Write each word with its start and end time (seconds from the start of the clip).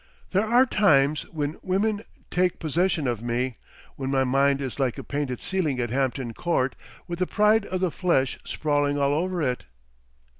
There 0.31 0.47
are 0.47 0.65
times 0.65 1.29
when 1.29 1.57
women 1.61 2.01
take 2.31 2.57
possession 2.57 3.05
of 3.07 3.21
me, 3.21 3.57
when 3.97 4.09
my 4.09 4.23
mind 4.23 4.59
is 4.59 4.79
like 4.79 4.97
a 4.97 5.03
painted 5.03 5.41
ceiling 5.43 5.79
at 5.79 5.91
Hampton 5.91 6.33
Court 6.33 6.75
with 7.07 7.19
the 7.19 7.27
pride 7.27 7.67
of 7.67 7.81
the 7.81 7.91
flesh 7.91 8.39
sprawling 8.43 8.97
all 8.97 9.13
over 9.13 9.43
it. 9.43 9.65